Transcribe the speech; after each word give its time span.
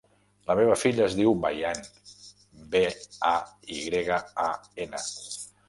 La 0.51 0.53
meva 0.59 0.77
filla 0.83 1.03
es 1.07 1.17
diu 1.19 1.33
Bayan: 1.43 1.83
be, 2.77 2.83
a, 3.35 3.37
i 3.77 3.79
grega, 3.91 4.21
a, 4.49 4.51
ena. 4.89 5.07